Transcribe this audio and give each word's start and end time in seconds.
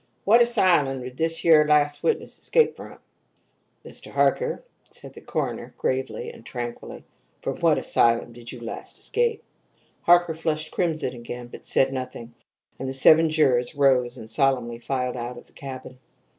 "What 0.25 0.41
asylum 0.41 1.03
did 1.03 1.15
this 1.17 1.43
yer 1.43 1.63
last 1.63 2.01
witness 2.01 2.39
escape 2.39 2.75
from?" 2.75 2.97
"Mr. 3.85 4.09
Harker," 4.13 4.63
said 4.89 5.13
the 5.13 5.21
coroner, 5.21 5.75
gravely 5.77 6.31
and 6.31 6.43
tranquilly, 6.43 7.03
"from 7.43 7.59
what 7.59 7.77
asylum 7.77 8.33
did 8.33 8.51
you 8.51 8.59
last 8.61 8.97
escape?" 8.97 9.43
Harker 10.01 10.33
flushed 10.33 10.71
crimson 10.71 11.13
again, 11.13 11.49
but 11.51 11.67
said 11.67 11.93
nothing, 11.93 12.33
and 12.79 12.89
the 12.89 12.93
seven 12.93 13.29
jurors 13.29 13.75
rose 13.75 14.17
and 14.17 14.27
solemnly 14.27 14.79
filed 14.79 15.17
out 15.17 15.37
of 15.37 15.45
the 15.45 15.53
cabin. 15.53 15.99